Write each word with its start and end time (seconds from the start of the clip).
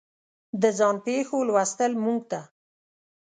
د 0.61 0.63
ځان 0.77 0.95
پېښو 1.05 1.37
لوستل 1.47 1.91
موږ 2.03 2.21
ته 2.31 2.41